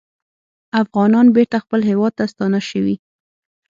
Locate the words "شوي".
2.69-2.95